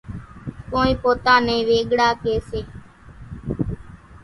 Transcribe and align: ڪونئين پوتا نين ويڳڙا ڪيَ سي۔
ڪونئين 0.71 0.95
پوتا 1.03 1.33
نين 1.45 1.61
ويڳڙا 1.69 2.09
ڪيَ 2.21 2.35
سي۔ 2.49 2.61